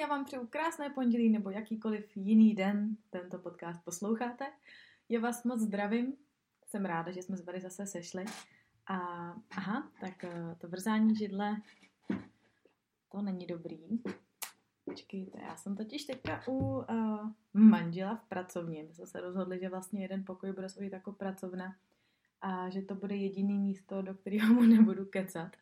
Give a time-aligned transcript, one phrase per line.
[0.00, 4.46] já vám přeju krásné pondělí nebo jakýkoliv jiný den tento podcast posloucháte.
[5.08, 6.16] Já vás moc zdravím,
[6.66, 8.24] jsem ráda, že jsme se tady zase sešli.
[8.86, 8.96] A
[9.50, 11.56] aha, tak eh, to vrzání židle,
[13.08, 14.02] to není dobrý.
[14.84, 16.84] Počkejte, já jsem totiž teďka u uh,
[17.54, 18.82] manžela v pracovně.
[18.82, 21.76] My jsme se rozhodli, že vlastně jeden pokoj bude sloužit jako pracovna
[22.40, 25.56] a že to bude jediný místo, do kterého mu nebudu kecat.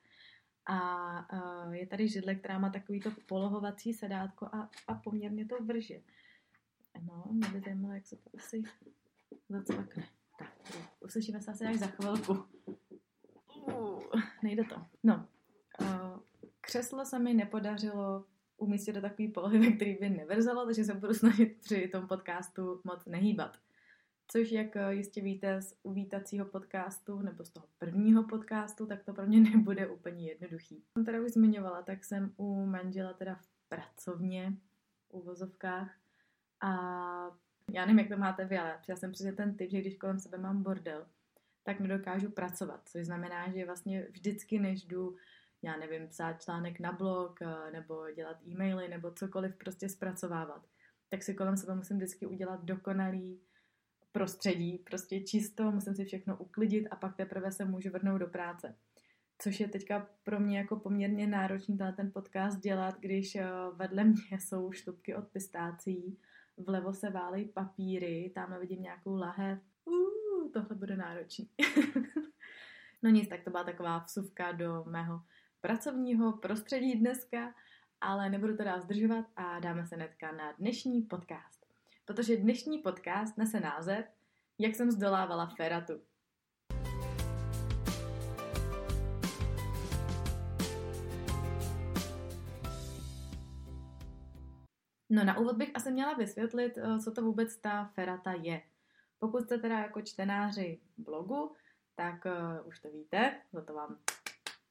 [0.70, 6.00] A uh, je tady židle, která má takovýto polohovací sedátko a, a poměrně to vrže.
[7.06, 8.62] No, mě by zajímalo, jak se to asi
[9.48, 10.05] zacvakne.
[10.39, 10.52] Tak,
[11.00, 12.44] uslyšíme se asi až za chvilku.
[13.66, 14.02] Uh,
[14.42, 14.77] nejde to.
[15.02, 15.28] No,
[15.80, 16.20] uh,
[16.61, 18.24] křeslo se mi nepodařilo
[18.56, 22.80] umístit do takové polohy, ve který by nevrzelo, takže se budu snažit při tom podcastu
[22.84, 23.56] moc nehýbat.
[24.30, 29.14] Což, jak eh, jistě víte z uvítacího podcastu nebo z toho prvního podcastu, tak to
[29.14, 30.84] pro mě nebude úplně jednoduchý.
[30.92, 34.52] Jsem teda už zmiňovala, tak jsem u manžela teda v pracovně,
[35.08, 35.98] u vozovkách
[36.60, 36.72] a
[37.72, 40.18] já nevím, jak to máte vy, ale já jsem přesně ten typ, že když kolem
[40.18, 41.06] sebe mám bordel,
[41.62, 45.16] tak nedokážu pracovat, což znamená, že vlastně vždycky, než jdu
[45.62, 50.66] já nevím, psát článek na blog, eh, nebo dělat e-maily, nebo cokoliv prostě zpracovávat,
[51.08, 53.40] tak si kolem sebe musím vždycky udělat dokonalý
[54.12, 58.77] prostředí, prostě čisto, musím si všechno uklidit a pak teprve se můžu vrhnout do práce.
[59.39, 64.23] Což je teďka pro mě jako poměrně náročný ten podcast dělat, když eh, vedle mě
[64.39, 66.18] jsou šlupky od pistácí,
[66.67, 69.58] vlevo se válej papíry, tam vidím nějakou lahev.
[69.85, 71.51] Uh, tohle bude náročný.
[73.02, 75.20] no nic, tak to byla taková vsuvka do mého
[75.61, 77.55] pracovního prostředí dneska,
[78.01, 81.58] ale nebudu to dál zdržovat a dáme se netka na dnešní podcast.
[82.08, 84.07] Protože dnešní podcast nese název
[84.58, 85.92] Jak jsem zdolávala feratu.
[95.11, 98.63] No na úvod bych asi měla vysvětlit, eh, co to vůbec ta ferata je.
[99.18, 101.55] Pokud jste teda jako čtenáři blogu,
[101.95, 103.98] tak uh, už to víte, za to vám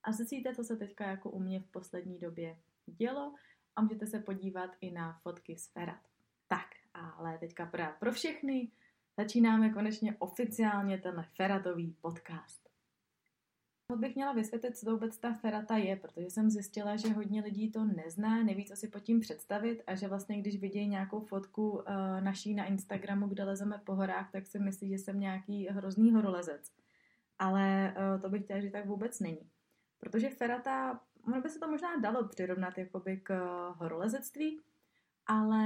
[0.02, 3.34] a zjistíte, co se teďka jako u mě v poslední době dělo
[3.76, 6.00] a můžete se podívat i na fotky z Ferat.
[6.48, 8.72] Tak, ale teďka pro, všechny
[9.16, 12.61] začínáme konečně oficiálně tenhle Feratový podcast
[13.96, 17.70] bych měla vysvětlit, co to vůbec ta ferata je, protože jsem zjistila, že hodně lidí
[17.70, 21.70] to nezná, neví, co si pod tím představit a že vlastně, když vidějí nějakou fotku
[21.70, 21.82] uh,
[22.20, 26.72] naší na Instagramu, kde lezeme po horách, tak si myslí, že jsem nějaký hrozný horolezec.
[27.38, 29.50] Ale uh, to bych chtěla, že tak vůbec není.
[29.98, 33.34] Protože ferata, ono by se to možná dalo přirovnat jakoby k
[33.76, 34.60] horolezectví,
[35.26, 35.62] ale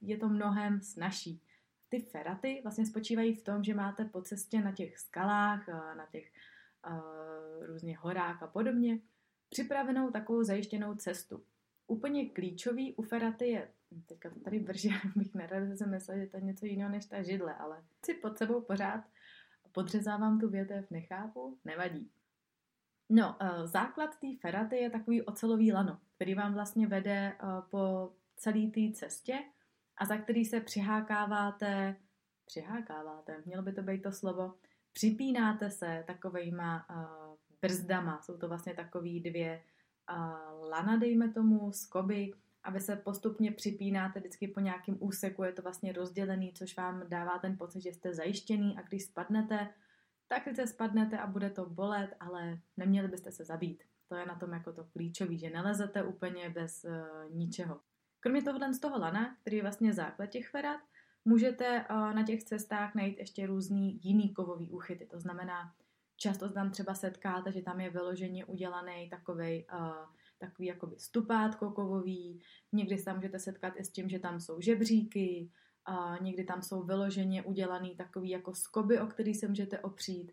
[0.00, 1.42] je to mnohem snažší.
[1.88, 6.32] Ty feraty vlastně spočívají v tom, že máte po cestě na těch skalách, na těch
[7.66, 8.98] různě horách a podobně,
[9.48, 11.44] připravenou takovou zajištěnou cestu.
[11.86, 13.68] Úplně klíčový u feraty je,
[14.06, 17.22] teďka to tady vrže, bych nerada si myslela, že to je něco jiného než ta
[17.22, 19.04] židle, ale si pod sebou pořád
[19.72, 22.10] podřezávám tu větev, nechápu, nevadí.
[23.08, 27.36] No, základ té feraty je takový ocelový lano, který vám vlastně vede
[27.70, 29.38] po celé té cestě
[29.96, 31.96] a za který se přihákáváte,
[32.44, 34.54] přihákáváte, mělo by to být to slovo,
[34.92, 39.62] připínáte se takovejma uh, brzdama, jsou to vlastně takový dvě
[40.12, 42.32] uh, lana, dejme tomu, skoby,
[42.62, 47.08] a vy se postupně připínáte vždycky po nějakém úseku, je to vlastně rozdělený, což vám
[47.08, 49.68] dává ten pocit, že jste zajištěný a když spadnete,
[50.28, 53.82] tak se spadnete a bude to bolet, ale neměli byste se zabít.
[54.08, 57.80] To je na tom jako to klíčový, že nelezete úplně bez uh, ničeho.
[58.20, 60.80] Kromě tohohle z toho lana, který je vlastně základ těch ferat,
[61.24, 65.74] Můžete eh, na těch cestách najít ještě různý jiný kovový úchyty, to znamená,
[66.16, 71.70] často tam třeba setkáte, že tam je vyloženě udělaný takový uh, eh, takový jakoby stupátko
[71.70, 75.50] kovový, někdy se tam můžete setkat i s tím, že tam jsou žebříky,
[75.88, 80.32] uh, někdy tam jsou vyloženě udělaný takový jako skoby, o který se můžete opřít.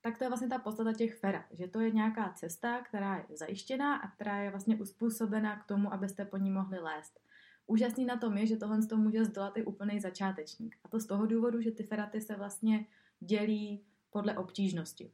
[0.00, 3.36] tak to je vlastně ta podstata těch ferat, že to je nějaká cesta, která je
[3.36, 7.20] zajištěná a která je vlastně uspůsobená k tomu, abyste po ní mohli lézt.
[7.66, 10.76] Úžasný na tom je, že tohle to může zdolat i úplný začátečník.
[10.84, 12.86] A to z toho důvodu, že ty feraty se vlastně
[13.20, 15.12] dělí podle obtížnosti.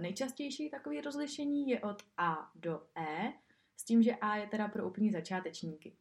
[0.00, 3.32] Nejčastější takové rozlišení je od A do E,
[3.76, 5.96] s tím, že A je teda pro úplní začátečníky.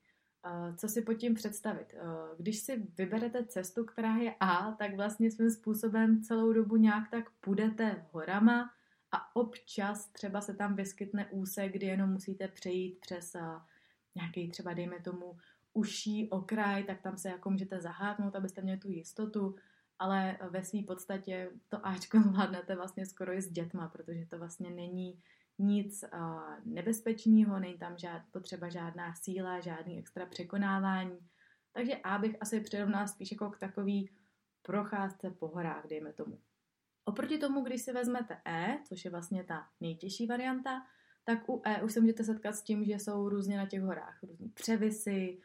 [0.78, 1.96] Co si pod tím představit?
[2.38, 7.30] Když si vyberete cestu, která je A, tak vlastně svým způsobem celou dobu nějak tak
[7.40, 8.72] půjdete horama
[9.12, 13.36] a občas třeba se tam vyskytne úsek, kdy jenom musíte přejít přes
[14.16, 15.38] nějaký třeba, dejme tomu,
[15.79, 19.55] uší okraj, tak tam se jako můžete zaháknout, abyste měli tu jistotu,
[19.99, 24.71] ale ve své podstatě to Ačko zvládnete vlastně skoro i s dětma, protože to vlastně
[24.71, 25.21] není
[25.59, 31.19] nic uh, nebezpečného, není tam žád, potřeba žádná síla, žádný extra překonávání.
[31.73, 34.09] Takže A bych asi přirovnala spíš jako k takový
[34.61, 36.39] procházce po horách, dejme tomu.
[37.05, 40.81] Oproti tomu, když si vezmete E, což je vlastně ta nejtěžší varianta,
[41.23, 44.23] tak u E už se můžete setkat s tím, že jsou různě na těch horách
[44.23, 45.39] různý převisy,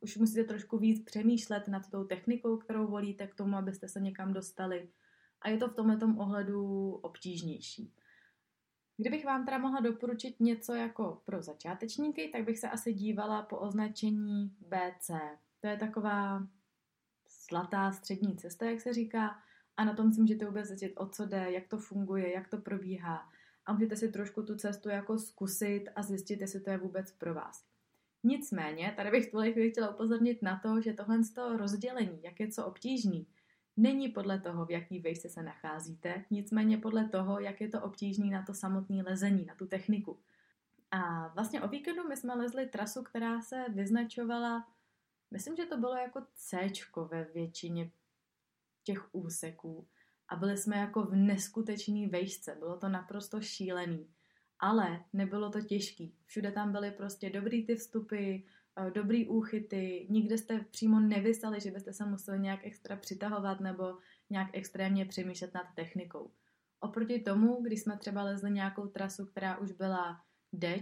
[0.00, 4.32] už musíte trošku víc přemýšlet nad tou technikou, kterou volíte k tomu, abyste se někam
[4.32, 4.88] dostali.
[5.42, 7.94] A je to v tomhle ohledu obtížnější.
[8.96, 13.58] Kdybych vám teda mohla doporučit něco jako pro začátečníky, tak bych se asi dívala po
[13.58, 15.10] označení BC.
[15.60, 16.46] To je taková
[17.48, 19.38] zlatá střední cesta, jak se říká,
[19.76, 22.58] a na tom si můžete vůbec zjistit, o co jde, jak to funguje, jak to
[22.58, 23.30] probíhá.
[23.66, 27.34] A můžete si trošku tu cestu jako zkusit a zjistit, jestli to je vůbec pro
[27.34, 27.69] vás.
[28.22, 32.48] Nicméně, tady bych chvíli chtěla upozornit na to, že tohle z toho rozdělení, jak je
[32.48, 33.26] co obtížný,
[33.76, 38.30] není podle toho, v jaký vejšce se nacházíte, nicméně podle toho, jak je to obtížný
[38.30, 40.18] na to samotné lezení, na tu techniku.
[40.90, 44.68] A vlastně o víkendu my jsme lezli trasu, která se vyznačovala,
[45.30, 46.70] myslím, že to bylo jako C
[47.10, 47.90] ve většině
[48.84, 49.86] těch úseků.
[50.28, 54.08] A byli jsme jako v neskutečný vejšce, bylo to naprosto šílený.
[54.60, 56.14] Ale nebylo to těžký.
[56.26, 58.36] Všude tam byly prostě dobrý ty vstupy,
[58.86, 63.98] Eh, dobrý úchyty, nikde jste přímo nevysali, že byste se museli nějak extra přitahovat nebo
[64.30, 66.30] nějak extrémně přemýšlet nad technikou.
[66.80, 70.20] Oproti tomu, když jsme třeba lezli nějakou trasu, která už byla
[70.52, 70.80] D,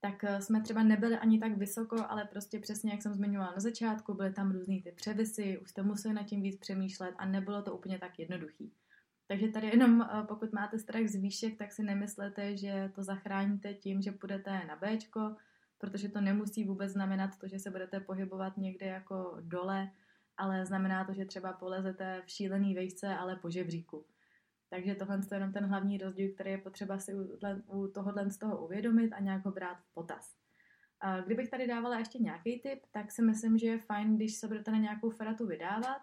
[0.00, 3.60] tak eh, jsme třeba nebyli ani tak vysoko, ale prostě přesně jak jsem zmiňovala na
[3.60, 7.62] začátku, byly tam různý ty převisy, už jste museli nad tím víc přemýšlet a nebylo
[7.62, 8.72] to úplně tak jednoduchý.
[9.32, 13.74] Takže tady jenom eh, pokud máte strach z výšek, tak si nemyslete, že to zachráníte
[13.74, 14.98] tím, že půjdete na B,
[15.78, 19.90] protože to nemusí vůbec znamenat to, že se budete pohybovat někde jako dole,
[20.36, 24.04] ale znamená to, že třeba polezete v šílený vejšce, ale po žebříku.
[24.70, 27.14] Takže tohle je jenom ten hlavní rozdíl, který je potřeba si
[27.66, 30.34] u tohohle z toho uvědomit a nějak ho brát v potaz.
[31.26, 34.70] Kdybych tady dávala ještě nějaký tip, tak si myslím, že je fajn, když se budete
[34.70, 36.02] na nějakou feratu vydávat,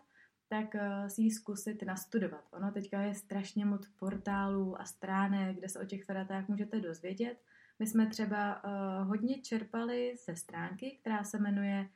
[0.49, 2.43] tak eh, si ji zkusit nastudovat.
[2.51, 7.37] Ono teďka je strašně moc portálů a stránek, kde se o těch feratách můžete dozvědět
[7.79, 11.89] my jsme třeba uh, hodně čerpali ze stránky, která se jmenuje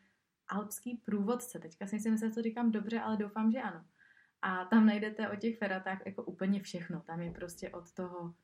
[0.47, 1.59] Alpský průvodce.
[1.59, 3.85] Teďka si myslím, že to říkám dobře, ale doufám, že ano.
[4.41, 7.01] A tam najdete o těch feratách jako úplně všechno.
[7.01, 8.35] Tam je prostě od toho...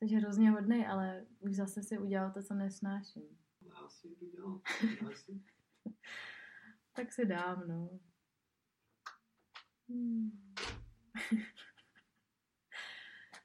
[0.00, 3.38] Jsi hrozně hodný, ale už zase si udělal to, co nesnáším.
[3.62, 4.60] Já si udělal.
[6.92, 8.00] Tak si dám, no.
[9.88, 10.54] Hmm.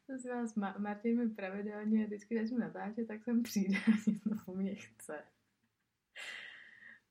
[0.08, 4.30] Prosím vás, Ma- Martin mi pravidelně, vždycky, když mi natáče, tak sem přijde a něco
[4.46, 5.24] po mně chce.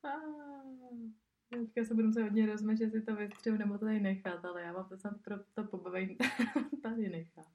[0.03, 0.15] Ah,
[1.49, 4.73] teďka se budu se hodně rozmešet, si to vystřihu nebo to tady nechat, ale já
[4.73, 6.17] vám to snad pro to pobavení
[6.83, 7.53] tady nechám.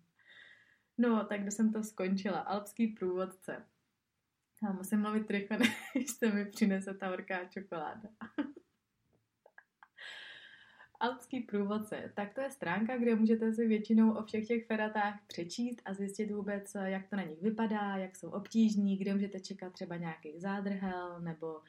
[0.99, 2.41] No, tak jsem to skončila.
[2.41, 3.67] Alpský průvodce.
[4.63, 5.59] Já musím mluvit rychle,
[5.95, 8.09] než se mi přinese ta horká čokoláda.
[11.01, 15.83] Alpský průvodce, tak to je stránka, kde můžete si většinou o všech těch feratách přečíst
[15.85, 19.97] a zjistit vůbec, jak to na nich vypadá, jak jsou obtížní, kde můžete čekat třeba
[19.97, 21.61] nějaký zádrhel nebo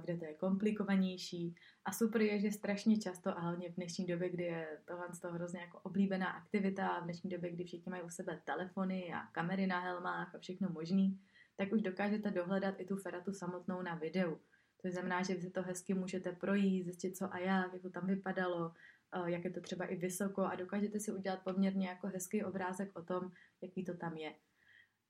[0.00, 1.54] kde to je komplikovanější.
[1.84, 5.20] A super je, že strašně často, a hlavně v dnešní době, kdy je tohle z
[5.20, 9.20] toho hrozně jako oblíbená aktivita, v dnešní době, kdy všichni mají u sebe telefony a
[9.32, 11.20] kamery na helmách a všechno možný,
[11.56, 14.38] tak už dokážete dohledat i tu feratu samotnou na videu.
[14.82, 17.90] To znamená, že vy si to hezky můžete projít, zjistit co a jak, jak to
[17.90, 18.72] tam vypadalo,
[19.14, 22.98] eh, jak je to třeba i vysoko a dokážete si udělat poměrně jako hezký obrázek
[22.98, 24.34] o tom, jaký to tam je.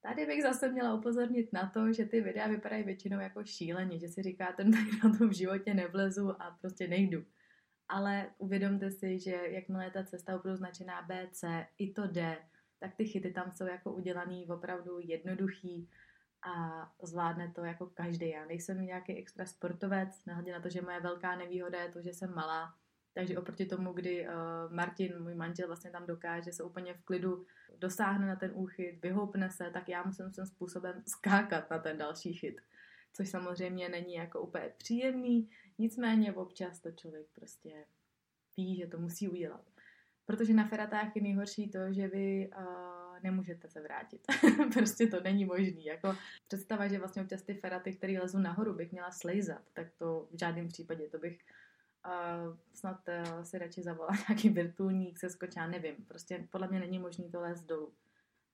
[0.03, 4.09] Tady bych zase měla upozornit na to, že ty videa vypadají většinou jako šíleně, že
[4.09, 7.25] si říkáte, tady na to v životě nevlezu a prostě nejdu.
[7.89, 12.39] Ale uvědomte si, že jakmile je ta cesta opravdu značená B, C, i to D,
[12.81, 15.89] tak ty chyty tam jsou jako udělaný opravdu jednoduchý
[16.47, 18.31] a zvládne to jako každý.
[18.31, 22.15] Já nejsem nějaký extra sportovec, nehledě na to, že moje velká nevýhoda je to, že
[22.15, 22.75] jsem malá,
[23.17, 27.47] Takže oproti tomu, kdy uh, Martin, můj manžel, vlastně tam dokáže se úplně v klidu
[27.79, 32.33] dosáhne na ten úchyt, vyhoupne se, tak já musím svým způsobem skákat na ten další
[32.33, 32.57] chyt.
[33.13, 37.85] Což samozřejmě není jako úplně příjemný, nicméně občas to člověk prostě
[38.57, 39.65] ví, že to musí udělat.
[40.27, 42.63] Protože na feratách je nejhorší to, že vy uh,
[43.23, 44.21] nemůžete se vrátit.
[44.75, 45.85] prostě to není možný.
[45.85, 50.29] Jako představa, že vlastně občas ty feraty, které lezu nahoru, bych měla slejzat, tak to
[50.31, 51.41] v žádném případě, to bych
[52.07, 55.97] uh, snad uh, si radši zavolal nějaký virtuálník, se skočá, nevím.
[56.09, 57.93] Prostě podle mě není možný to lézt dolů.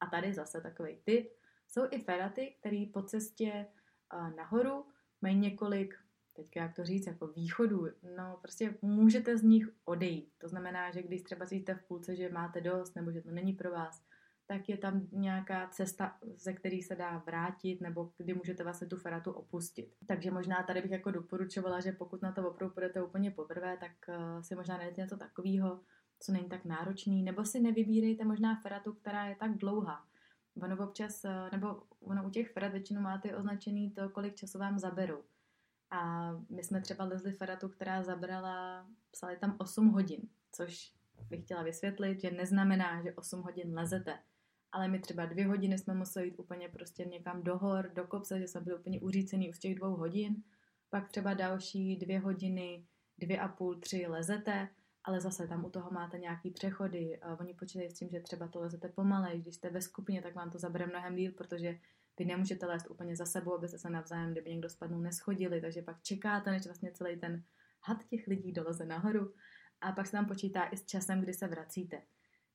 [0.01, 1.33] A tady zase takový tip.
[1.69, 3.67] Jsou i feraty, které po cestě
[4.15, 4.87] uh, nahoru
[5.23, 5.95] mají několik
[6.33, 10.33] teďka jak to říct, jako východu, no prostě můžete z nich odejít.
[10.39, 13.53] To znamená, že když třeba cítíte v půlce, že máte dost nebo že to není
[13.53, 14.03] pro vás,
[14.47, 18.97] tak je tam nějaká cesta, ze který se dá vrátit nebo kdy můžete vlastně tu
[18.97, 19.95] feratu opustit.
[20.07, 23.93] Takže možná tady bych jako doporučovala, že pokud na to opravdu půjdete úplně poprvé, tak
[24.09, 25.81] uh, si možná najdete něco takového,
[26.21, 30.05] co není tak náročný, nebo si nevybírejte možná feratu, která je tak dlouhá.
[30.63, 34.79] Ono občas, uh, nebo ono u těch ferat většinou máte označený to, kolik času vám
[34.79, 35.23] zaberou.
[35.91, 40.21] A my jsme třeba lezli feratu, která zabrala, psali tam 8 hodin,
[40.53, 40.95] což
[41.29, 44.19] bych chtěla vysvětlit, že neznamená, že 8 hodin lezete.
[44.73, 48.39] Ale my třeba dvě hodiny jsme museli jít úplně prostě někam do hor, do kopce,
[48.39, 50.43] že jsme byli úplně uřícený už těch dvou hodin.
[50.91, 52.87] Pak třeba další dvě hodiny,
[53.19, 54.69] dvě a půl, tři lezete,
[55.05, 57.21] ale zase tam u toho máte nějaký přechody.
[57.41, 60.51] Oni počítají s tím, že třeba to lezete pomalej, když jste ve skupině, tak vám
[60.51, 61.79] to zabere mnohem díl, protože
[62.19, 66.03] vy nemůžete lézt úplně za sebou, abyste se navzájem, kdyby někdo spadnul, neschodili, takže pak
[66.03, 67.43] čekáte, než vlastně celý ten
[67.81, 69.35] had těch lidí doleze nahoru
[69.81, 72.03] a pak se tam počítá i s časem, kdy se vracíte.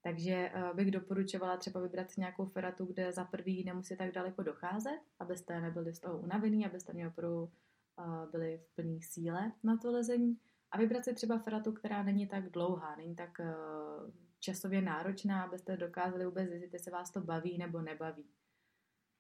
[0.01, 4.44] Takže uh, bych doporučovala třeba vybrat si nějakou feratu, kde za prvý nemusí tak daleko
[4.44, 9.77] docházet, abyste nebyli z toho unavený, abyste mě opravdu uh, byli v plné síle na
[9.77, 10.38] to lezení.
[10.72, 15.77] A vybrat si třeba feratu, která není tak dlouhá, není tak uh, časově náročná, abyste
[15.77, 18.25] dokázali vůbec zjistit, jestli vás to baví nebo nebaví.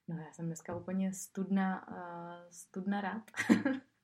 [0.07, 1.87] No já jsem dneska úplně studna,
[2.49, 3.23] studna rád.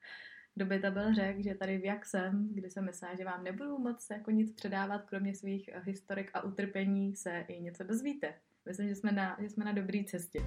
[0.55, 4.09] Kdo byl řekl, že tady v jak jsem, kdy jsem myslela, že vám nebudu moc
[4.09, 8.33] jako nic předávat, kromě svých historek a utrpení, se i něco dozvíte.
[8.65, 10.39] Myslím, že jsme na, že jsme na dobré cestě.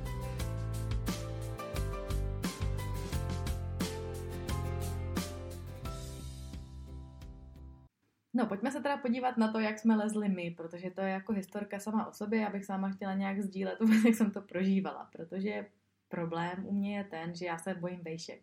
[8.35, 11.33] No, pojďme se teda podívat na to, jak jsme lezli my, protože to je jako
[11.33, 15.67] historka sama o sobě, já bych sama chtěla nějak sdílet, jak jsem to prožívala, protože
[16.09, 18.43] problém u mě je ten, že já se bojím vejšek.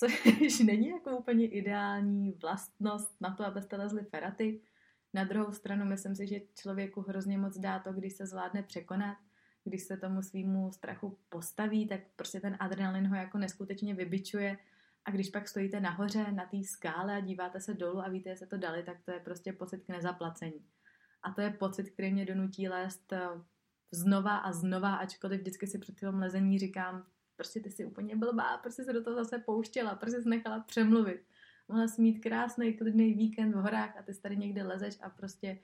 [0.00, 4.60] Což není jako úplně ideální vlastnost na to, abyste lezli feraty.
[5.14, 9.16] Na druhou stranu myslím si, že člověku hrozně moc dá to, když se zvládne překonat,
[9.64, 14.58] když se tomu svýmu strachu postaví, tak prostě ten adrenalin ho jako neskutečně vybičuje
[15.04, 18.36] a když pak stojíte nahoře na té skále a díváte se dolů a víte, že
[18.36, 20.64] se to dali, tak to je prostě pocit k nezaplacení.
[21.22, 23.28] A to je pocit, který mě donutí lézt eh,
[23.90, 27.06] znova a znova, ačkoliv vždycky si před tím lezení říkám,
[27.40, 31.24] prostě ty jsi úplně blbá, prostě se do toho zase pouštěla, prostě jsi nechala přemluvit.
[31.68, 35.58] Mohla jsi mít krásný, klidný víkend v horách a ty tady někde lezeš a prostě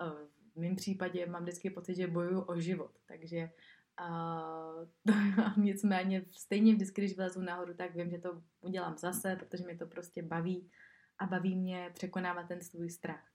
[0.00, 2.90] eh, v mém případě mám vždycky pocit, že bojuju o život.
[3.06, 3.50] Takže
[3.98, 9.76] a nicméně stejně vždycky, když vlezu nahoru, tak vím, že to udělám zase, protože mě
[9.76, 10.70] to prostě baví
[11.18, 13.33] a baví mě překonávat ten svůj strach.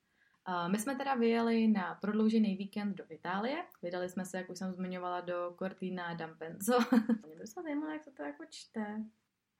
[0.68, 3.66] My jsme teda vyjeli na prodloužený víkend do Itálie.
[3.82, 6.80] Vydali jsme se, jak už jsem zmiňovala, do Cortina d'Ampezzo.
[7.26, 9.04] mě by se zajímalo, jak se to jako čte.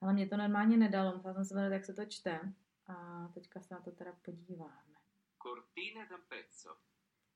[0.00, 2.40] Ale mě to normálně nedalo, musela jsem se vědět, jak se to čte.
[2.86, 4.94] A teďka se na to teda podíváme.
[5.42, 6.70] Cortina d'Ampezzo.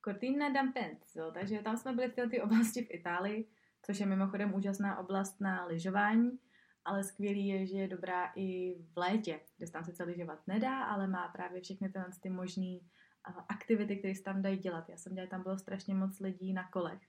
[0.05, 3.49] Cortina d'Ampezzo, takže tam jsme byli v této oblasti v Itálii,
[3.81, 6.39] což je mimochodem úžasná oblast na lyžování,
[6.85, 10.83] ale skvělý je, že je dobrá i v létě, kde se tam sice lyžovat nedá,
[10.83, 12.89] ale má právě všechny tyhle ty možný
[13.49, 14.89] aktivity, které se tam dají dělat.
[14.89, 17.01] Já jsem dělala, tam bylo strašně moc lidí na kolech.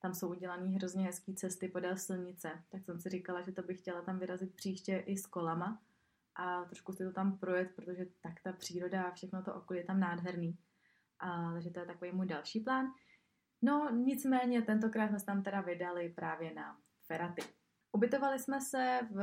[0.00, 3.78] Tam jsou udělané hrozně hezké cesty podél silnice, tak jsem si říkala, že to bych
[3.78, 5.82] chtěla tam vyrazit příště i s kolama
[6.34, 9.84] a trošku si to tam projet, protože tak ta příroda a všechno to okolí je
[9.84, 10.58] tam nádherný.
[11.18, 12.86] A, takže to je takový můj další plán.
[13.62, 17.42] No nicméně tentokrát jsme se tam teda vydali právě na Feraty.
[17.92, 19.20] Ubytovali jsme se v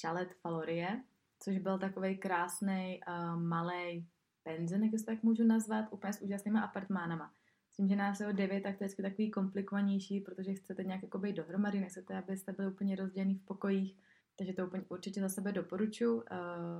[0.00, 1.02] Chalet Falorie,
[1.38, 4.08] což byl takový krásný uh, malý
[4.46, 7.32] penzen, jak to tak můžu nazvat, úplně s úžasnýma apartmánama.
[7.70, 11.02] S tím, že nás je o devět, tak to je takový komplikovanější, protože chcete nějak
[11.02, 13.98] jako být dohromady, nechcete, abyste byli úplně rozdělení v pokojích,
[14.38, 16.16] takže to úplně určitě za sebe doporučuji.
[16.16, 16.22] Uh,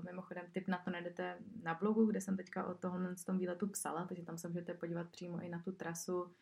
[0.05, 3.67] mimochodem, tip na to najdete na blogu, kde jsem teďka o tohle z tom výletu
[3.67, 6.33] psala, takže tam se můžete podívat přímo i na tu trasu,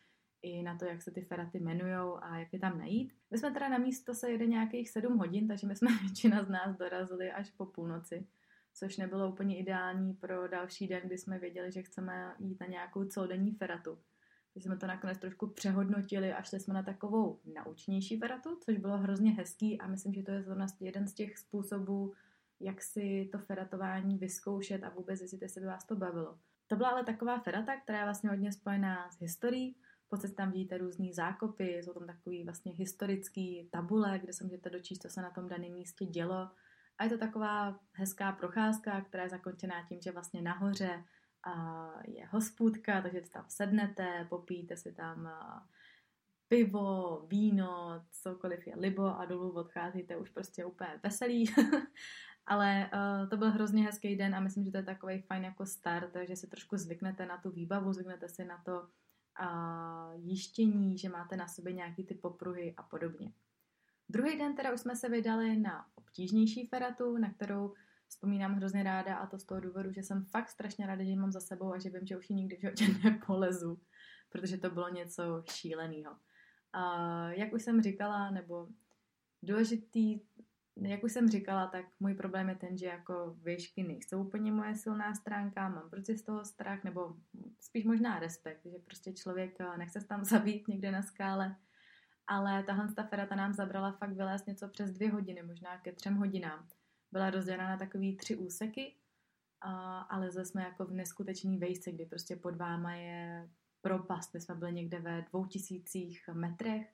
[0.41, 3.13] i na to, jak se ty feraty jmenují a jak je tam najít.
[3.31, 6.49] My jsme teda na místo se jede nějakých 7 hodin, takže my jsme většina z
[6.49, 8.27] nás dorazili až po půlnoci,
[8.75, 13.05] což nebylo úplně ideální pro další den, kdy jsme věděli, že chceme jít na nějakou
[13.05, 13.97] celodenní feratu.
[14.53, 18.97] Takže jsme to nakonec trošku přehodnotili a šli jsme na takovou naučnější feratu, což bylo
[18.97, 22.13] hrozně hezký a myslím, že to je zrovna jeden z těch způsobů,
[22.59, 26.39] jak si to feratování vyzkoušet a vůbec jestli se by vás to bavilo.
[26.67, 29.75] To byla ale taková ferata, která je vlastně hodně spojená s historií.
[30.05, 34.69] V podstatě tam vidíte různé zákopy, jsou tam takový vlastně historický tabule, kde se můžete
[34.69, 36.49] dočíst, co se na tom daném místě dělo.
[36.97, 41.03] A je to taková hezká procházka, která je zakončená tím, že vlastně nahoře
[42.07, 45.29] je hospůdka, takže tam sednete, popíte si tam
[46.47, 51.45] pivo, víno, cokoliv je libo a dolů odcházíte už prostě úplně veselý.
[52.47, 55.65] Ale uh, to byl hrozně hezký den a myslím, že to je takový fajn jako
[55.65, 61.09] start, že si trošku zvyknete na tu výbavu, zvyknete si na to uh, jištění, že
[61.09, 63.33] máte na sobě nějaký ty popruhy a podobně.
[64.09, 67.73] Druhý den teda už jsme se vydali na obtížnější feratu, na kterou
[68.07, 71.15] vzpomínám hrozně ráda a to z toho důvodu, že jsem fakt strašně ráda, že ji
[71.15, 73.81] mám za sebou a že vím, že už ji nikdy v životě nepolezu,
[74.29, 76.15] protože to bylo něco šíleného.
[76.73, 78.67] A jak už jsem říkala, nebo
[79.43, 80.19] důležitý,
[80.81, 84.75] jak už jsem říkala, tak můj problém je ten, že jako výšky nejsou úplně moje
[84.75, 87.15] silná stránka, mám prostě z toho strach, nebo
[87.59, 91.55] spíš možná respekt, že prostě člověk eh, nechce se tam zabít někde na skále,
[92.27, 96.15] ale tahle ta ferata nám zabrala fakt vylézt něco přes dvě hodiny, možná ke třem
[96.15, 96.67] hodinám
[97.11, 98.95] byla rozdělena na takový tři úseky,
[100.09, 103.49] ale zase jsme jako v neskutečný vejce, kdy prostě pod váma je
[103.81, 104.33] propast.
[104.33, 106.93] My jsme byli někde ve dvou tisících metrech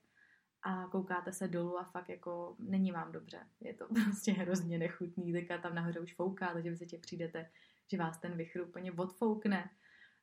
[0.62, 3.46] a koukáte se dolů a fakt jako není vám dobře.
[3.60, 7.50] Je to prostě hrozně nechutný, teďka tam nahoře už fouká, takže vy se tě přijdete,
[7.90, 9.70] že vás ten vychr úplně odfoukne.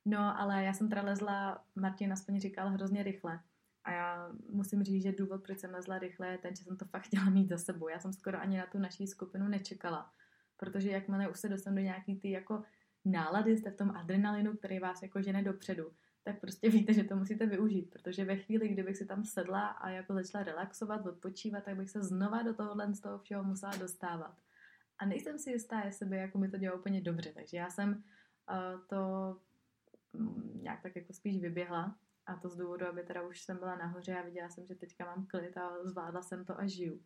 [0.05, 3.39] No, ale já jsem teda lezla, Martin aspoň říkal, hrozně rychle.
[3.83, 6.85] A já musím říct, že důvod, proč jsem lezla rychle, je ten, že jsem to
[6.85, 7.89] fakt chtěla mít za sebou.
[7.89, 10.11] Já jsem skoro ani na tu naší skupinu nečekala,
[10.57, 12.63] protože jakmile už se dostanu do nějaký ty jako
[13.05, 15.91] nálady, jste v tom adrenalinu, který vás jako žene dopředu,
[16.23, 19.89] tak prostě víte, že to musíte využít, protože ve chvíli, kdybych si tam sedla a
[19.89, 24.37] jako začala relaxovat, odpočívat, tak bych se znova do tohohle z toho všeho musela dostávat.
[24.97, 27.89] A nejsem si jistá, jestli by jako mi to dělalo úplně dobře, takže já jsem
[27.89, 28.97] uh, to
[30.13, 31.95] mm, nějak tak jako spíš vyběhla
[32.29, 35.05] a to z důvodu, aby teda už jsem byla nahoře a viděla jsem, že teďka
[35.05, 37.01] mám klid a zvládla jsem to a žiju.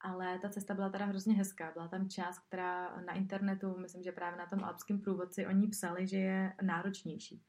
[0.00, 1.72] Ale ta cesta byla teda hrozně hezká.
[1.72, 6.06] Byla tam část, která na internetu, myslím, že právě na tom alpském průvodci, oni psali,
[6.06, 7.44] že je náročnější.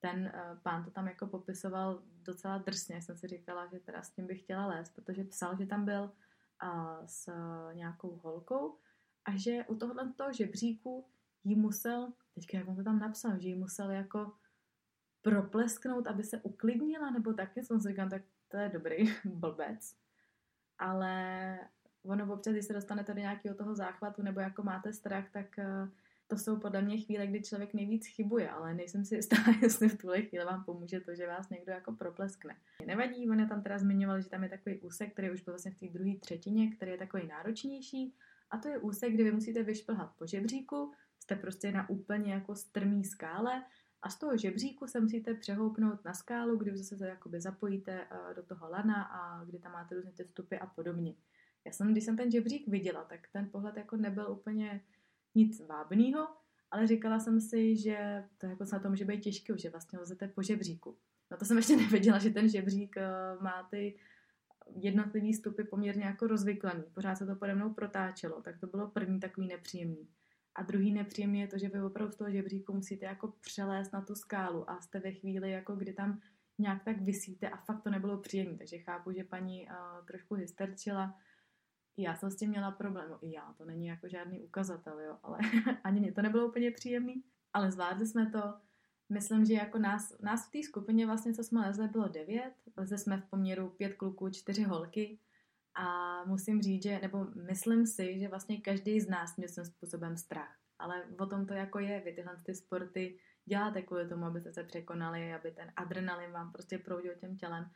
[0.00, 3.02] Ten uh, pán to tam jako popisoval docela drsně.
[3.02, 6.12] Jsem si říkala, že teda s tím bych chtěla lézt, protože psal, že tam byl
[7.06, 8.78] s uh, nějakou holkou
[9.24, 11.06] a že u tohohle toho žebříku
[11.44, 14.32] jí musel, teďka jak on to tam napsal, že jí musel jako
[15.22, 19.94] proplesknout, aby se uklidnila, nebo taky jsem si říkám, tak to je dobrý blbec.
[20.78, 21.58] Ale
[22.04, 25.88] ono občas, když se dostanete do nějakého toho záchvatu, nebo jako máte strach, tak eh,
[26.26, 29.98] to jsou podle mě chvíle, kdy člověk nejvíc chybuje, ale nejsem si jistá, jestli v
[29.98, 32.56] tuhle chvíli vám pomůže to, že vás někdo jako propleskne.
[32.86, 35.70] Nevadí, on je tam teda zmiňoval, že tam je takový úsek, který už byl vlastně
[35.70, 38.14] v té druhé třetině, který je takový náročnější,
[38.50, 42.54] a to je úsek, kdy vy musíte vyšplhat po žebříku, jste prostě na úplně jako
[42.54, 43.64] strmý skále
[44.02, 48.34] a z toho žebříku se musíte přehoupnout na skálu, kdy zase se jakoby zapojíte eh,
[48.34, 51.14] do toho lana a kdy tam máte různé ty vstupy a podobně.
[51.64, 54.80] Já jsem, když jsem ten žebřík viděla, tak ten pohled jako nebyl úplně
[55.34, 56.28] nic vábného,
[56.70, 60.28] ale říkala jsem si, že to jako na tom, že být těžké, že vlastně lezete
[60.28, 60.96] po žebříku.
[61.30, 63.10] No to jsem ještě nevěděla, že ten žebřík eh,
[63.40, 63.98] má ty
[64.76, 66.84] jednotlivý stupy poměrně jako rozvyklaný.
[66.94, 70.08] Pořád se to pode mnou protáčelo, tak to bylo první takový nepříjemný.
[70.54, 74.00] A druhý nepříjemný je to, že vy opravdu z toho žebříku musíte jako přelézt na
[74.00, 76.20] tu skálu a jste ve chvíli, jako kdy tam
[76.58, 78.58] nějak tak vysíte a fakt to nebylo příjemné.
[78.58, 81.18] Takže chápu, že paní uh, trošku hysterčila.
[81.96, 83.18] Já jsem s tím měla problém.
[83.20, 85.38] I já, to není jako žádný ukazatel, jo, ale
[85.84, 87.24] ani mě to nebylo úplně příjemný.
[87.52, 88.54] Ale zvládli jsme to.
[89.08, 92.54] Myslím, že jako nás, nás v té skupině vlastně, co jsme lezli, bylo devět.
[92.76, 95.18] Lezli jsme v poměru pět kluků, čtyři holky.
[95.74, 100.16] A musím říct, že, nebo myslím si, že vlastně každý z nás měl svým způsobem
[100.16, 100.56] strach.
[100.78, 104.64] Ale o tom to jako je, vy tyhle ty sporty děláte kvůli tomu, abyste se
[104.64, 107.70] překonali, aby ten adrenalin vám prostě proudil těm tělem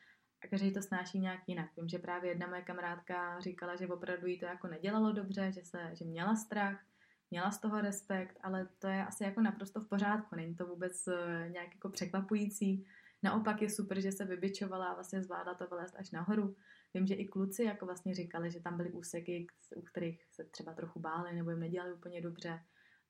[0.45, 1.71] a každý to snáší nějak jinak.
[1.77, 5.65] Vím, že právě jedna moje kamarádka říkala, že opravdu jí to jako nedělalo dobře, že,
[5.65, 6.85] se, že měla strach,
[7.31, 11.09] měla z toho respekt, ale to je asi jako naprosto v pořádku, není to vůbec
[11.09, 12.87] eh, nějak jako překvapující.
[13.23, 16.57] Naopak je super, že se vybičovala a vlastně zvládla to vylézt až nahoru.
[16.97, 20.75] Vím, že i kluci jako vlastně říkali, že tam byly úseky, u kterých se třeba
[20.75, 22.61] trochu báli nebo jim nedělali úplně dobře,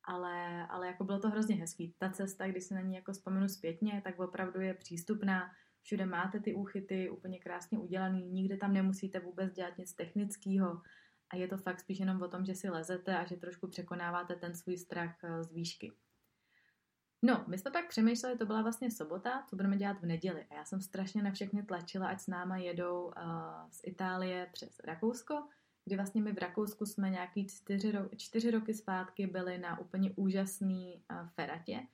[0.05, 1.94] ale, ale jako bylo to hrozně hezký.
[1.99, 5.51] Ta cesta, když se na ní jako vzpomenu zpětně, tak opravdu je přístupná.
[5.83, 10.83] Všude máte ty úchyty úplně krásně udělaný, nikde tam nemusíte vůbec dělat nic technického
[11.33, 14.35] a je to fakt spíš jenom o tom, že si lezete a že trošku překonáváte
[14.37, 15.92] ten svůj strach eh, z výšky.
[17.22, 20.46] No, my jsme pak přemýšleli, to byla vlastně sobota, co budeme dělat v neděli.
[20.50, 23.12] A já jsem strašně na všechny tlačila, ať s náma jedou uh,
[23.70, 25.48] z Itálie přes Rakousko,
[25.85, 30.12] kdy vlastně my v Rakousku jsme nějaký čtyři, ro- čtyři roky zpátky byli na úplně
[30.16, 31.87] úžasný uh, feratě.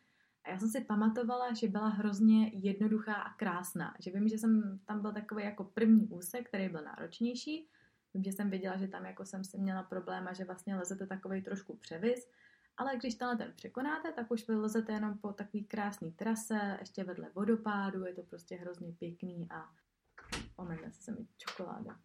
[0.45, 3.95] A já jsem si pamatovala, že byla hrozně jednoduchá a krásná.
[3.99, 7.69] Že vím, že jsem tam byl takový jako první úsek, který byl náročnější.
[8.15, 11.07] Vím, že jsem věděla, že tam jako jsem si měla problém a že vlastně lezete
[11.07, 12.29] takový trošku převis.
[12.77, 17.31] Ale když tenhle ten překonáte, tak už vylezete jenom po takový krásný trase, ještě vedle
[17.35, 19.69] vodopádu, je to prostě hrozně pěkný a
[20.57, 22.01] omenuje se mi čokoláda.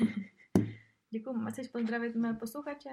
[1.10, 2.90] Děkuji, chceš pozdravit mé posluchače?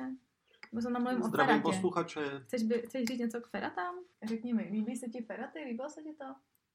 [0.74, 1.62] Bo jsem namluvím o Zdravím feratě.
[1.64, 2.40] posluchače.
[2.44, 3.96] Chceš, by, chceš říct něco k feratám?
[4.24, 5.60] Řekni mi, líbí se ti feraty?
[5.60, 6.26] Líbilo se ti to?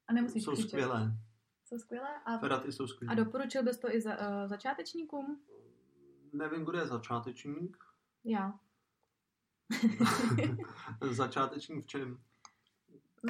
[0.09, 0.69] A nemusíš Jsou křičet.
[0.71, 1.13] skvělé.
[1.65, 2.09] Jsou skvělé?
[2.25, 3.17] A, Feraty jsou a skvělé.
[3.17, 5.41] doporučil bys to i za, uh, začátečníkům?
[6.33, 7.77] Nevím, kdo je začátečník.
[8.25, 8.61] Já.
[11.11, 12.19] začátečník v čem?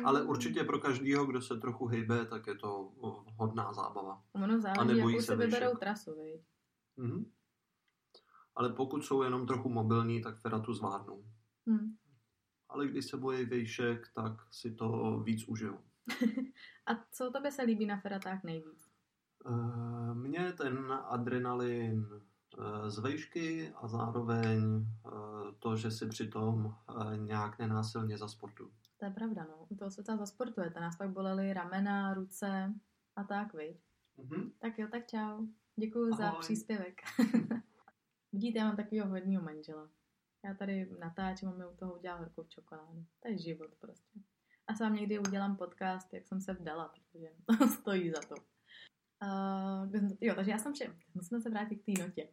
[0.05, 2.93] Ale určitě pro každého, kdo se trochu hejbe, tak je to
[3.37, 4.23] hodná zábava.
[4.33, 6.41] Ono A záleží, nebojí jakou se si vyberou trasu, viď?
[6.97, 7.33] Mhm.
[8.57, 11.25] Ale pokud jsou jenom trochu mobilní, tak feratu zvládnou.
[11.69, 11.97] Hm.
[12.69, 15.79] Ale když se bojí výšek, tak si to víc užijou.
[16.87, 18.91] A co tobě se líbí na feratách nejvíc?
[19.47, 22.07] Eh, Mně ten adrenalin
[22.89, 25.11] z vejšky a zároveň eh,
[25.59, 28.73] to, že si přitom eh, nějak nenásilně zasportuju.
[28.99, 29.67] To je pravda, no.
[29.69, 30.81] U toho se třeba zasportujete.
[30.81, 32.75] Nás pak bolely ramena, ruce
[33.17, 33.81] a tak, viď?
[34.17, 34.51] Mhm.
[34.59, 35.47] Tak jo, tak čau.
[35.77, 37.01] Děkuji za příspěvek.
[38.33, 39.89] Vidíte, já mám takového hodního manžela.
[40.45, 43.05] Já tady natáčím a mi u toho udělal horkou čokoládu.
[43.21, 44.21] To je život prostě.
[44.67, 48.35] A s vám někdy udělám podcast, jak jsem se vdala, protože to stojí za to.
[49.23, 50.97] Uh, to- jo, takže já jsem vše.
[51.15, 52.29] Musíme se vrátit k té notě.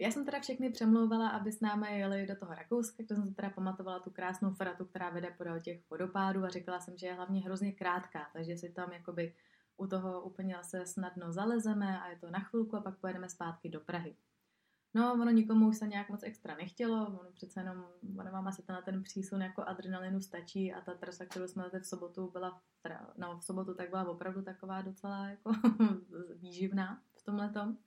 [0.00, 3.34] Já jsem teda všechny přemlouvala, aby s námi jeli do toho Rakouska, kde jsem si
[3.34, 7.14] teda pamatovala tu krásnou feratu, která vede podél těch vodopádů a říkala jsem, že je
[7.14, 9.34] hlavně hrozně krátká, takže si tam jakoby
[9.76, 13.68] u toho úplně se snadno zalezeme a je to na chvilku a pak pojedeme zpátky
[13.68, 14.16] do Prahy.
[14.94, 17.84] No, ono nikomu už se nějak moc extra nechtělo, ono přece jenom,
[18.18, 21.86] ono vám asi tenhle ten přísun jako adrenalinu stačí a ta trasa, kterou jsme v
[21.86, 25.52] sobotu, byla, teda, no v sobotu tak byla opravdu taková docela jako
[26.36, 27.78] výživná v tomhletom.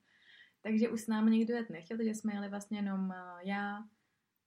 [0.63, 3.83] Takže už s námi nikdo jet nechtěl, takže jsme jeli vlastně jenom eh, já,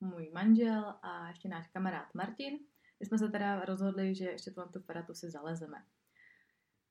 [0.00, 2.58] můj manžel a ještě náš kamarád Martin.
[3.00, 5.84] My jsme se teda rozhodli, že ještě tu, tu feratu si zalezeme.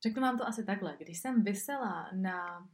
[0.04, 0.98] Řeknu vám to asi takhle.
[1.00, 2.70] Když jsem vysela na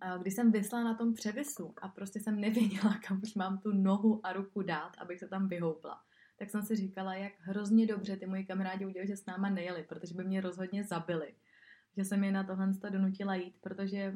[0.00, 3.72] a když jsem vysela na tom převisu a prostě jsem nevěděla, kam už mám tu
[3.72, 6.02] nohu a ruku dát, abych se tam vyhoupla,
[6.38, 9.82] tak jsem si říkala, jak hrozně dobře ty moji kamarádi udělali, že s náma nejeli,
[9.82, 11.34] protože by mě rozhodně zabili.
[11.96, 14.14] Že jsem je na tohle donutila jít, protože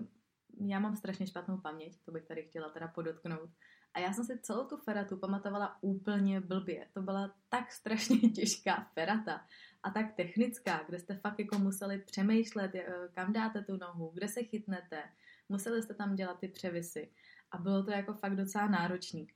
[0.66, 3.50] já mám strašně špatnou paměť, to bych tady chtěla teda podotknout.
[3.94, 6.88] A já jsem si celou tu feratu pamatovala úplně blbě.
[6.92, 9.46] To byla tak strašně těžká ferata
[9.82, 14.28] a tak technická, kde jste fakt jako museli přemýšlet, eh, kam dáte tu nohu, kde
[14.28, 15.02] se chytnete,
[15.48, 17.10] museli jste tam dělat ty převisy
[17.50, 19.28] a bylo to jako fakt docela náročný.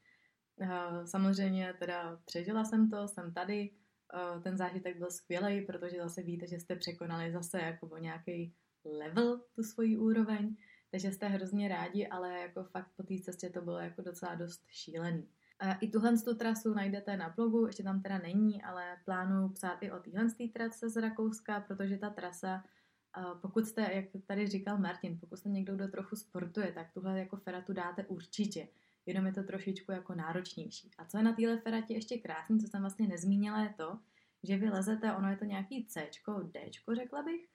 [0.61, 3.71] Eh, Samozřejmě teda přežila jsem to, jsem tady,
[4.15, 9.41] eh, ten zážitek byl skvělý, protože zase víte, že jste překonali zase jako nějaký level
[9.55, 10.57] tu svoji úroveň,
[10.95, 14.65] takže jste hrozně rádi, ale jako fakt po té cestě to bylo jako docela dost
[14.69, 15.29] šílený.
[15.81, 19.91] I tuhle tu trasu najdete na blogu, ještě tam teda není, ale plánuju psát i
[19.93, 22.65] o téhle trase z Rakouska, protože ta trasa
[23.43, 27.37] pokud jste, jak tady říkal Martin, pokud jste někdo, kdo trochu sportuje, tak tuhle jako
[27.37, 28.69] feratu dáte určitě.
[29.07, 30.91] Jenom je to trošičku jako náročnější.
[30.99, 33.99] A co je na téhle feratě ještě krásný, co jsem vlastně nezmínila, je to,
[34.43, 36.11] že vy lezete, ono je to nějaký C,
[36.53, 37.54] D, řekla bych.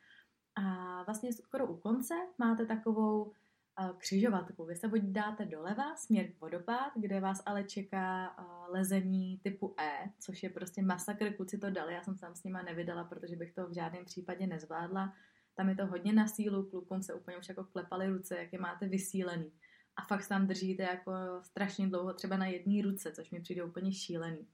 [0.55, 3.33] A vlastně skoro u konce máte takovou
[3.75, 4.65] a, křižovatku.
[4.65, 9.75] Vy se buď dáte doleva, směr k vodopád, kde vás ale čeká a, lezení typu
[9.79, 13.03] E, což je prostě masakr, kluci to dali, já jsem se tam s nima nevydala,
[13.03, 15.13] protože bych to v žádném případě nezvládla.
[15.55, 18.59] Tam je to hodně na sílu, klukům se úplně už jako klepaly ruce, jak je
[18.59, 19.51] máte vysílený.
[19.95, 23.63] A fakt se tam držíte jako strašně dlouho, třeba na jedné ruce, což mi přijde
[23.63, 24.47] úplně šílený.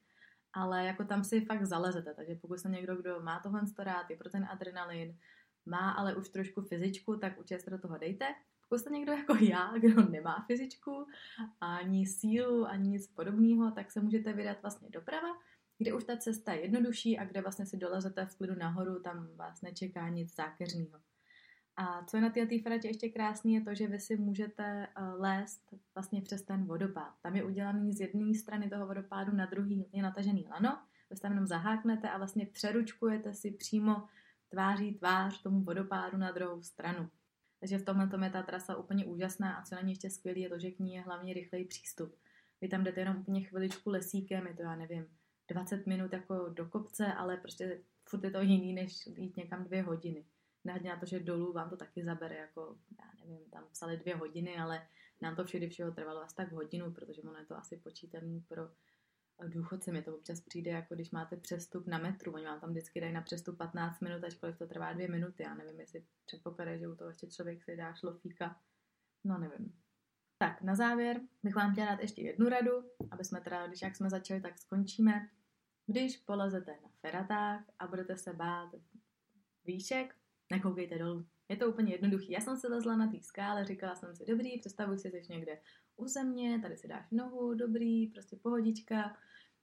[0.54, 4.18] Ale jako tam si fakt zalezete, takže pokud jste někdo, kdo má tohle rád, je
[4.18, 5.18] pro ten adrenalin,
[5.66, 8.26] má ale už trošku fyzičku, tak určitě se do toho dejte.
[8.62, 11.08] Pokud jste někdo jako já, kdo nemá fyzičku,
[11.62, 15.30] ani sílu, ani nic podobného, tak se můžete vydat vlastně doprava,
[15.78, 19.28] kde už ta cesta je jednodušší a kde vlastně si dolezete v klidu nahoru, tam
[19.36, 21.00] vás nečeká nic zákeřného.
[21.78, 25.22] A co je na této feratě ještě krásný, je to, že vy si můžete uh,
[25.22, 27.14] lézt vlastně přes ten vodopád.
[27.22, 31.32] Tam je udělaný z jedné strany toho vodopádu, na druhý je natažený lano, vy tam
[31.32, 34.08] jenom zaháknete a vlastně přeručkujete si přímo
[34.50, 37.10] tváří tvář tomu vodopádu na druhou stranu.
[37.60, 40.42] Takže v tomhle tom je ta trasa úplně úžasná a co na ní ještě skvělý
[40.42, 42.16] je to, že k ní je hlavně rychlej přístup.
[42.62, 45.08] Vy tam jdete jenom úplně chviličku lesíkem, je to já nevím,
[45.48, 49.82] 20 minut jako do kopce, ale prostě furt je to jiný, než jít někam dvě
[49.82, 50.26] hodiny.
[50.64, 54.16] Nehledně na to, že dolů vám to taky zabere, jako, já nevím, tam psali dvě
[54.16, 54.88] hodiny, ale
[55.22, 58.70] nám to všude všeho trvalo asi tak hodinu, protože ono je to asi počítaný pro
[59.48, 59.92] důchodce.
[59.92, 62.34] Mi to občas přijde, jako když máte přestup na metru.
[62.34, 65.44] Oni vám tam vždycky dají na přestup 15 minut, ačkoliv to trvá dvě minuty.
[65.44, 68.60] Já nevím, jestli předpokladají, že u toho ještě člověk si dá šlofíka.
[69.24, 69.74] No nevím.
[70.38, 72.72] Tak, na závěr bych vám chtěla dát ještě jednu radu,
[73.12, 75.30] aby jsme teda, když jak jsme začali, tak skončíme.
[75.88, 78.76] Když polezete na feratách a budete se bát
[79.66, 80.16] výšek,
[80.52, 81.28] nekoukejte dolů.
[81.50, 82.32] Je to úplně jednoduchý.
[82.32, 85.60] Já jsem si lezla na té skále, říkala jsem si, dobrý, představuj si, jsi někde
[85.96, 89.18] u země, tady si dáš nohu, dobrý, prostě pohodička,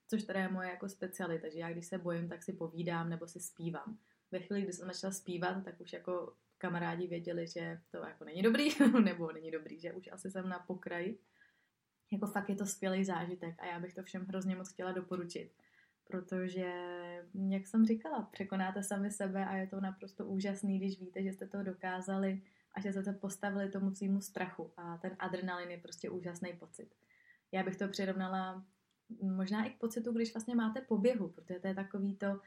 [0.07, 3.27] což teda je moje jako specialita, že já když se bojím, tak si povídám nebo
[3.27, 3.97] si zpívám.
[4.31, 8.41] Ve chvíli, kdy jsem začala zpívat, tak už jako kamarádi věděli, že to jako není
[8.41, 8.69] dobrý,
[9.03, 11.19] nebo není dobrý, že už asi jsem na pokraji.
[12.11, 15.51] Jako fakt je to skvělý zážitek a já bych to všem hrozně moc chtěla doporučit
[16.07, 16.73] protože,
[17.49, 21.47] jak jsem říkala, překonáte sami sebe a je to naprosto úžasný, když víte, že jste
[21.47, 22.41] to dokázali
[22.73, 26.95] a že jste to postavili tomu svýmu strachu a ten adrenalin je prostě úžasný pocit.
[27.51, 28.65] Já bych to přirovnala
[29.21, 32.39] možná i k pocitu, když vlastně máte poběhu, protože to je takový to,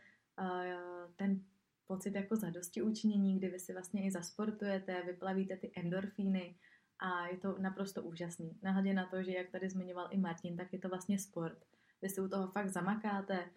[1.17, 1.41] ten
[1.87, 6.57] pocit jako zadosti učinění, kdy vy si vlastně i zasportujete, vyplavíte ty endorfíny
[6.99, 8.59] a je to naprosto úžasný.
[8.63, 11.59] Nahledě na to, že jak tady zmiňoval i Martin, tak je to vlastně sport
[12.07, 13.51] vy si u toho fakt zamakáte,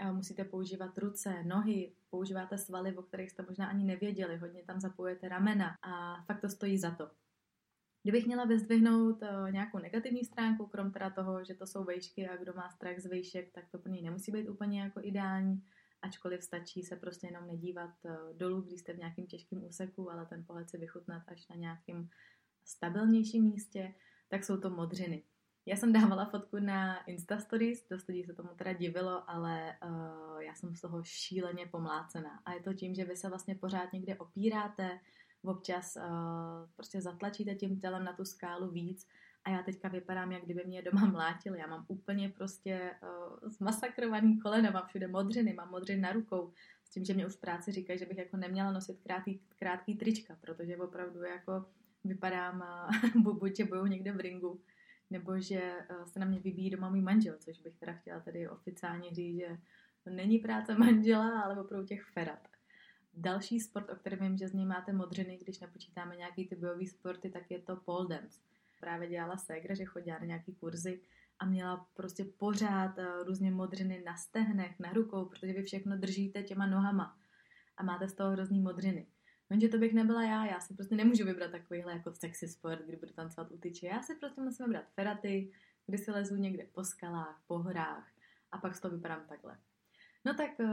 [0.00, 4.80] a musíte používat ruce, nohy, používáte svaly, o kterých jste možná ani nevěděli, hodně tam
[4.80, 7.10] zapojete ramena a fakt to stojí za to.
[8.02, 12.36] Kdybych měla vyzdvihnout uh, nějakou negativní stránku, krom teda toho, že to jsou vejšky a
[12.36, 15.62] kdo má strach z vejšek, tak to pro něj nemusí být úplně jako ideální,
[16.02, 20.26] ačkoliv stačí se prostě jenom nedívat uh, dolů, když jste v nějakém těžkém úseku, ale
[20.26, 22.08] ten pohled si vychutnat až na nějakém
[22.64, 23.94] stabilnějším místě,
[24.28, 25.22] tak jsou to modřiny.
[25.68, 30.40] Já jsem dávala fotku na Insta Stories, dost lidí se tomu teda divilo, ale uh,
[30.42, 32.40] já jsem z toho šíleně pomlácená.
[32.44, 35.00] A je to tím, že vy se vlastně pořád někde opíráte,
[35.44, 36.02] občas uh,
[36.76, 39.08] prostě zatlačíte tím tělem na tu skálu víc
[39.44, 41.58] a já teďka vypadám, jak kdyby mě doma mlátili.
[41.58, 46.52] Já mám úplně prostě uh, zmasakrovaný kolena, mám všude modřiny, mám modřiny na rukou,
[46.84, 49.94] s tím, že mě už v práci říkají, že bych jako neměla nosit krátký, krátký
[49.94, 51.64] trička, protože opravdu jako
[52.04, 52.64] vypadám,
[53.16, 54.60] uh, buď že boju někde v ringu,
[55.10, 58.48] nebo že eh, se na mě vybíjí doma můj manžel, což bych teda chtěla tady
[58.48, 59.58] oficiálně říct, že
[60.04, 62.48] to není práce manžela, ale opravdu těch ferat.
[63.14, 66.86] Další sport, o kterém vím, že z něj máte modřiny, když nepočítáme nějaký ty bojový
[66.86, 68.40] sporty, tak je to pole dance.
[68.80, 71.00] Právě dělala ségra, že chodila na nějaký kurzy
[71.38, 76.42] a měla prostě pořád eh, různě modřiny na stehnech, na rukou, protože vy všechno držíte
[76.42, 77.18] těma nohama
[77.76, 79.06] a máte z toho hrozný modřiny.
[79.50, 82.96] Jenže to bych nebyla já, já si prostě nemůžu vybrat takovýhle jako sexy sport, kdy
[82.96, 83.86] budu tancovat u tyče.
[83.86, 85.52] Já si prostě musím vybrat feraty,
[85.86, 88.08] kdy si lezu někde po skalách, po horách
[88.52, 89.58] a pak z toho vypadám takhle.
[90.24, 90.66] No tak, eh,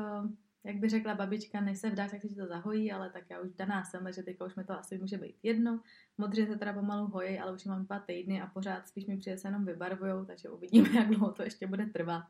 [0.64, 3.54] jak by řekla babička, než se vdá, tak si to zahojí, ale tak já už
[3.54, 5.82] daná jsem, že teďka už mi to asi může být jedno.
[6.18, 9.38] Modře se teda pomalu hojí, ale už mám dva týdny a pořád spíš mi přijde
[9.38, 12.24] se jenom vybarvujou, takže uvidíme, jak dlouho to ještě bude trvat.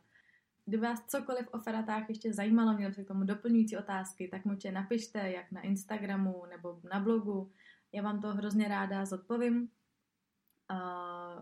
[0.65, 4.57] Kdyby vás cokoliv o feratách ještě zajímalo, měli se k tomu doplňující otázky, tak mu
[4.71, 7.51] napište, jak na Instagramu nebo na blogu.
[7.91, 9.69] Já vám to hrozně ráda zodpovím.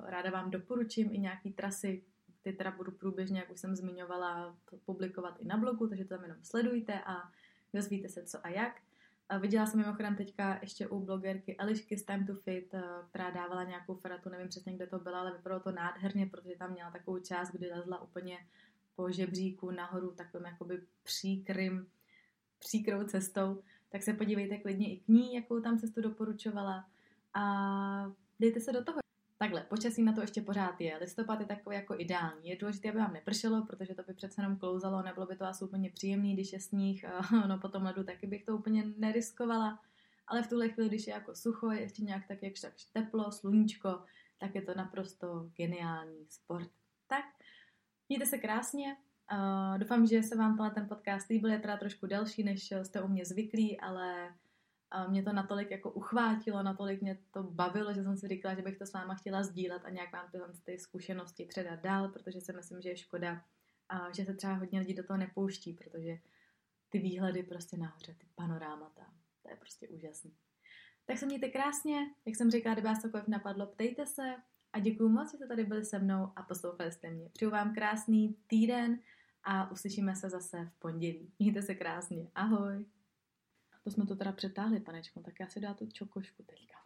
[0.05, 2.03] Ráda vám doporučím i nějaký trasy,
[2.41, 6.23] ty teda budu průběžně, jak už jsem zmiňovala, publikovat i na blogu, takže to tam
[6.23, 7.31] jenom sledujte a
[7.73, 8.81] dozvíte se co a jak.
[9.39, 12.75] Viděla jsem mimochodem teďka ještě u blogerky Elišky z Time to Fit,
[13.09, 16.71] která dávala nějakou feratu, nevím přesně, kde to byla, ale vypadalo to nádherně, protože tam
[16.71, 18.37] měla takovou část, kdy lezla úplně
[18.95, 21.87] po žebříku nahoru takovým jakoby příkrym,
[22.59, 26.85] příkrou cestou, tak se podívejte klidně i k ní, jakou tam cestu doporučovala
[27.33, 27.43] a
[28.39, 29.01] dejte se do toho.
[29.37, 30.97] Takhle, počasí na to ještě pořád je.
[30.97, 32.49] Listopad je takový jako ideální.
[32.49, 35.65] Je důležité, aby vám nepršelo, protože to by přece jenom klouzalo, nebylo by to asi
[35.65, 37.05] úplně příjemný, když je sníh,
[37.47, 39.79] no potom ledu taky bych to úplně neriskovala.
[40.27, 43.99] Ale v tuhle chvíli, když je jako sucho, je ještě nějak tak tak teplo, sluníčko,
[44.39, 46.69] tak je to naprosto geniální sport.
[47.07, 47.25] Tak,
[48.11, 48.97] Mějte se krásně.
[49.31, 51.51] Uh, doufám, že se vám tenhle ten podcast líbil.
[51.51, 54.35] Je teda trošku delší, než jste u mě zvyklí, ale
[54.95, 58.61] uh, mě to natolik jako uchvátilo, natolik mě to bavilo, že jsem si říkala, že
[58.61, 62.41] bych to s váma chtěla sdílet a nějak vám tyhle ty zkušenosti předat dál, protože
[62.41, 63.45] si myslím, že je škoda,
[63.93, 66.17] uh, že se třeba hodně lidí do toho nepouští, protože
[66.89, 69.05] ty výhledy prostě nahoře, ty panorámata,
[69.43, 70.35] to je prostě úžasný.
[71.05, 74.35] Tak se mějte krásně, jak jsem říkala, kdyby vás cokoliv napadlo, ptejte se,
[74.73, 77.29] a děkuji moc, že jste tady byli se mnou a poslouchali jste mě.
[77.29, 78.99] Přeju vám krásný týden
[79.43, 81.31] a uslyšíme se zase v pondělí.
[81.39, 82.31] Mějte se krásně.
[82.35, 82.85] Ahoj!
[83.83, 86.80] to jsme to teda přetáhli, panečko, tak já si dám tu čokošku teďka.